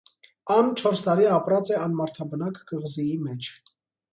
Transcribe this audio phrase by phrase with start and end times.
[0.53, 3.53] Ան չորս տարի ապրած է անմարդաբնակ կղզիի մէջ։